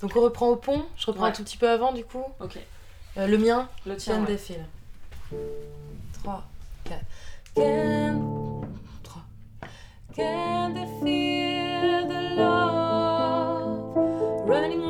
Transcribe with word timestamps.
Donc 0.00 0.14
on 0.16 0.20
reprend 0.20 0.48
au 0.48 0.56
pont. 0.56 0.84
Je 0.96 1.06
reprends 1.06 1.24
Ouais. 1.24 1.30
un 1.30 1.32
tout 1.32 1.42
petit 1.44 1.56
peu 1.56 1.68
avant 1.68 1.92
du 1.92 2.04
coup. 2.04 2.22
Ok. 2.40 2.58
Euh, 3.16 3.26
le 3.26 3.38
mien, 3.38 3.68
Le 3.86 3.96
tien. 3.96 4.16
Can 4.16 4.26
ouais. 4.30 4.36
feel 4.36 4.64
3, 6.22 6.44
4. 6.84 7.00
Can... 7.54 8.60
3. 9.02 9.22
Can 10.14 10.74
they 10.74 10.86
feel 11.02 12.06
the 12.08 12.36
love 12.36 13.86
running, 14.46 14.80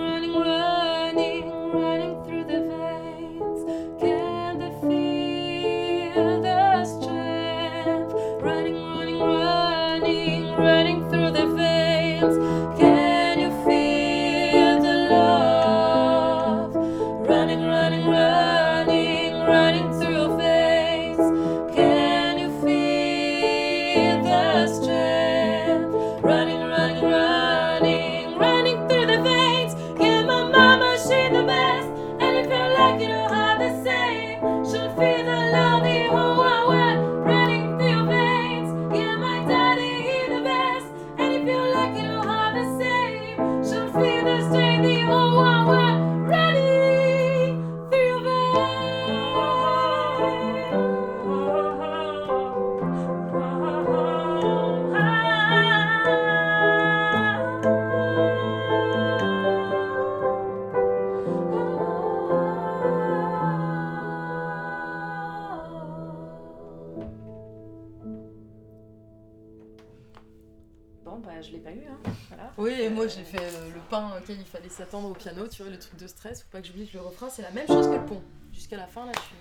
bah, 71.26 71.42
je 71.42 71.50
l'ai 71.50 71.58
pas 71.58 71.72
eu, 71.72 71.82
hein. 71.90 71.98
Voilà. 72.28 72.52
Oui, 72.56 72.72
et 72.80 72.88
moi 72.88 73.06
j'ai 73.08 73.24
fait 73.24 73.42
euh, 73.42 73.70
le 73.74 73.80
pain 73.90 74.12
auquel 74.16 74.38
il 74.38 74.46
fallait 74.46 74.68
s'attendre 74.68 75.10
au 75.10 75.14
piano, 75.14 75.46
tu 75.48 75.62
vois, 75.62 75.70
le 75.70 75.78
truc 75.78 75.98
de 75.98 76.06
stress, 76.06 76.42
faut 76.42 76.48
pas 76.50 76.60
que 76.60 76.66
j'oublie 76.68 76.86
que 76.88 76.96
le 76.96 77.02
refrain 77.02 77.28
c'est 77.28 77.42
la 77.42 77.50
même 77.50 77.66
chose 77.66 77.88
que 77.88 77.94
le 77.94 78.04
pont. 78.06 78.22
Jusqu'à 78.52 78.76
la 78.76 78.86
fin 78.86 79.04
là, 79.06 79.12
je 79.14 79.20
suis. 79.20 79.36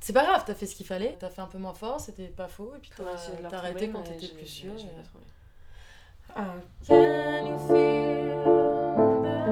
C'est 0.00 0.14
pas 0.14 0.24
grave, 0.24 0.42
t'as 0.46 0.54
fait 0.54 0.66
ce 0.66 0.74
qu'il 0.74 0.86
fallait, 0.86 1.16
t'as 1.20 1.28
fait 1.28 1.42
un 1.42 1.46
peu 1.46 1.58
moins 1.58 1.74
fort, 1.74 2.00
c'était 2.00 2.28
pas 2.28 2.48
faux, 2.48 2.72
et 2.74 2.78
puis 2.78 2.90
t'as 2.96 3.56
arrêté 3.58 3.90
quand 3.90 4.02
t'étais 4.02 4.28
plus 4.28 4.46
sûr. 4.46 4.72
Ah. 6.34 6.54
Can 6.86 7.46
you 7.46 7.58
feel 7.68 8.44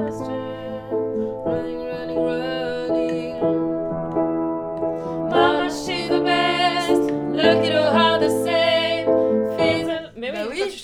the 0.06 0.12
strength 0.12 0.92
running, 1.44 1.80
running, 1.84 2.22
running? 2.24 3.40
Mama, 5.28 5.68
she's 5.68 6.08
the 6.08 6.20
best. 6.20 7.10
Look 7.10 7.64
at 7.64 7.72
her 7.72 7.90
how 7.92 8.18
the 8.18 8.30
same. 8.44 8.67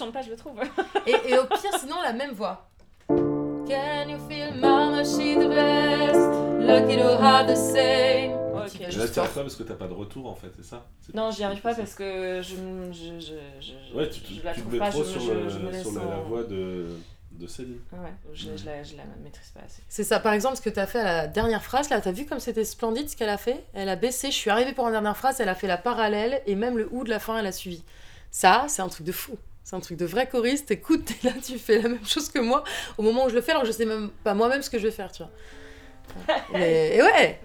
Chantes 0.04 0.12
pas, 0.12 0.22
je 0.22 0.30
le 0.30 0.36
trouve. 0.36 0.60
et, 1.06 1.14
et 1.30 1.38
au 1.38 1.44
pire, 1.46 1.78
sinon, 1.78 1.96
la 2.02 2.12
même 2.12 2.32
voix. 2.32 2.68
Can 3.08 4.08
you 4.08 4.18
feel 4.28 4.54
Mama, 4.60 5.02
she's 5.04 5.36
the 5.36 5.48
best? 5.48 6.16
Look 6.60 6.90
at 6.90 6.98
her 6.98 7.16
how 7.18 7.46
the 7.46 7.56
same. 7.56 8.32
Ok. 8.54 8.70
Qui 8.70 8.78
va 8.78 9.04
Et 9.04 9.06
là, 9.08 9.28
parce 9.34 9.56
que 9.56 9.62
t'as 9.62 9.74
pas 9.74 9.86
de 9.88 9.92
retour 9.94 10.26
en 10.30 10.34
fait, 10.34 10.50
c'est 10.56 10.64
ça? 10.64 10.86
C'est- 11.00 11.14
Non, 11.14 11.30
j'y 11.30 11.44
arrive 11.44 11.60
pas 11.60 11.74
parce 11.74 11.94
que 11.94 12.40
je, 12.42 12.54
je, 12.92 13.20
je, 13.20 13.34
je, 13.60 13.94
Ouais, 13.96 14.08
tu, 14.08 14.20
tu, 14.20 14.34
je 14.34 14.42
la 14.44 14.54
tu 14.54 14.60
trouve 14.60 14.78
pas, 14.78 14.90
trop 14.90 15.04
je, 15.04 15.08
sur, 15.10 15.20
je, 15.20 15.32
le- 15.58 15.64
me 15.70 15.82
sur 15.82 15.92
la, 15.92 16.04
la 16.10 16.16
voix 16.22 16.42
de, 16.44 16.86
de 17.32 17.46
Céline. 17.46 17.80
Ouais, 17.92 17.98
je, 18.32 18.56
je, 18.56 18.64
la, 18.66 18.82
je 18.82 18.96
la 18.96 19.02
maîtrise 19.22 19.50
pas 19.50 19.60
assez. 19.66 19.82
C'est 19.88 20.04
ça, 20.04 20.20
par 20.20 20.32
exemple, 20.32 20.56
ce 20.56 20.62
que 20.62 20.70
t'as 20.70 20.86
fait 20.86 21.00
à 21.00 21.04
la 21.04 21.26
dernière 21.26 21.62
phrase, 21.62 21.90
là, 21.90 22.00
t'as 22.00 22.12
vu 22.12 22.24
comme 22.26 22.40
c'était 22.40 22.64
splendide 22.64 23.08
ce 23.10 23.16
qu'elle 23.16 23.28
a 23.28 23.38
fait? 23.38 23.64
Elle 23.74 23.88
a 23.90 23.96
baissé, 23.96 24.28
je 24.30 24.36
suis 24.36 24.50
arrivée 24.50 24.72
pour 24.72 24.86
la 24.86 24.92
dernière 24.92 25.16
phrase, 25.16 25.40
elle 25.40 25.48
a 25.50 25.54
fait 25.54 25.66
la 25.68 25.78
parallèle, 25.78 26.40
et 26.46 26.54
même 26.54 26.78
le 26.78 26.88
ou 26.92 27.04
de 27.04 27.10
la 27.10 27.18
fin, 27.18 27.38
elle 27.38 27.46
a 27.46 27.52
suivi. 27.52 27.82
Ça, 28.30 28.64
c'est 28.68 28.82
un 28.82 28.88
truc 28.88 29.06
de 29.06 29.12
fou. 29.12 29.36
C'est 29.64 29.76
un 29.76 29.80
truc 29.80 29.96
de 29.98 30.04
vrai 30.04 30.28
choriste. 30.28 30.70
Écoute, 30.70 31.06
t'es 31.06 31.28
là, 31.28 31.34
tu 31.42 31.58
fais 31.58 31.80
la 31.80 31.88
même 31.88 32.04
chose 32.06 32.28
que 32.30 32.38
moi 32.38 32.62
au 32.98 33.02
moment 33.02 33.24
où 33.24 33.28
je 33.30 33.34
le 33.34 33.40
fais, 33.40 33.52
alors 33.52 33.62
que 33.62 33.68
je 33.68 33.72
sais 33.72 33.86
même 33.86 34.10
pas 34.22 34.34
moi-même 34.34 34.60
ce 34.62 34.68
que 34.70 34.78
je 34.78 34.84
vais 34.84 34.90
faire, 34.92 35.10
tu 35.10 35.22
vois. 35.22 36.34
Mais, 36.52 36.96
et 36.96 37.02
ouais, 37.02 37.40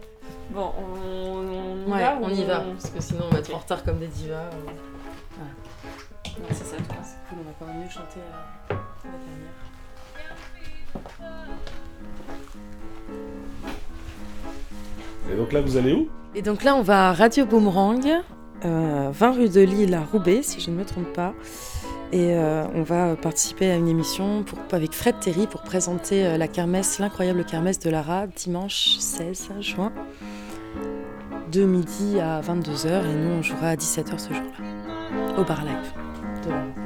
Bon, 0.52 0.72
on, 0.78 1.38
on 1.38 1.88
y 1.88 1.91
ouais 1.91 2.00
va 2.00 2.19
on 2.22 2.30
y 2.30 2.44
va, 2.44 2.59
parce 2.59 2.90
que 2.90 3.02
sinon 3.02 3.25
on 3.30 3.34
va 3.34 3.40
être 3.40 3.53
en 3.56 3.59
retard 3.59 3.84
comme 3.84 4.00
des 4.00 4.07
divas. 4.07 4.35
euh. 4.35 4.72
Non, 6.40 6.46
c'est 6.52 6.66
ça, 6.66 6.75
toi. 6.78 6.97
C'est 7.03 7.18
cool, 7.30 7.40
on 7.46 7.50
a 7.50 7.53
quand 7.59 7.66
même 7.66 7.84
mieux 7.84 7.90
chanté 7.90 8.19
euh, 8.19 8.74
la 9.06 9.09
dernière. 9.12 9.53
Et 15.31 15.36
donc 15.36 15.51
là, 15.53 15.62
vous 15.62 15.78
allez 15.78 15.94
où? 15.94 16.09
Et 16.36 16.41
donc 16.41 16.63
là, 16.63 16.75
on 16.75 16.81
va 16.81 17.09
à 17.09 17.13
Radio 17.13 17.46
Boomerang, 17.46 18.06
euh, 18.66 19.09
20 19.12 19.31
rue 19.31 19.50
de 19.50 19.62
Lille 19.62 19.94
à 19.94 20.01
Roubaix, 20.03 20.41
si 20.44 20.59
je 20.59 20.69
ne 20.72 20.75
me 20.75 20.86
trompe 20.86 21.12
pas. 21.13 21.34
Et 22.12 22.34
euh, 22.34 22.66
on 22.74 22.81
va 22.81 23.16
participer 23.16 23.70
à 23.70 23.75
une 23.75 23.88
émission 23.88 24.44
avec 24.72 24.94
Fred 24.94 25.20
Terry 25.20 25.46
pour 25.46 25.62
présenter 25.62 26.25
euh, 26.25 26.38
la 26.38 26.47
kermesse, 26.47 26.97
l'incroyable 26.97 27.46
kermesse 27.46 27.78
de 27.80 27.92
Lara, 27.92 28.25
dimanche 28.25 28.97
16 28.97 29.50
juin, 29.59 29.92
de 31.52 31.66
midi 31.66 32.19
à 32.19 32.42
22h. 32.42 33.06
Et 33.06 33.16
nous, 33.16 33.30
on 33.38 33.42
jouera 33.44 33.69
à 33.69 33.75
17h 33.75 34.18
ce 34.18 34.34
jour-là, 34.34 35.38
au 35.38 35.44
bar 35.44 35.64
live 35.64 36.46
de 36.46 36.50
Lara. 36.50 36.78